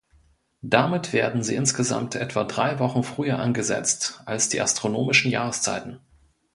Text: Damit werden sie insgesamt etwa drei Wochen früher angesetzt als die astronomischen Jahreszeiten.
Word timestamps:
Damit 0.63 1.13
werden 1.13 1.43
sie 1.43 1.53
insgesamt 1.53 2.15
etwa 2.15 2.43
drei 2.45 2.79
Wochen 2.79 3.03
früher 3.03 3.37
angesetzt 3.37 4.19
als 4.25 4.49
die 4.49 4.59
astronomischen 4.59 5.29
Jahreszeiten. 5.29 5.99